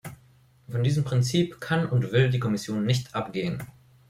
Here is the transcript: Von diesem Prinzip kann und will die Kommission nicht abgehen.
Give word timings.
Von 0.67 0.81
diesem 0.83 1.03
Prinzip 1.03 1.61
kann 1.61 1.85
und 1.87 2.11
will 2.11 2.31
die 2.31 2.39
Kommission 2.39 2.87
nicht 2.87 3.13
abgehen. 3.13 3.61